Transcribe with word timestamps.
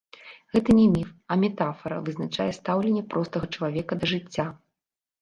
Гэта 0.53 0.75
не 0.79 0.85
міф, 0.93 1.11
а 1.35 1.37
метафара, 1.43 2.01
вызначае 2.09 2.49
стаўленне 2.61 3.07
простага 3.15 3.55
чалавека 3.55 3.93
да 4.03 4.15
жыцця. 4.17 4.53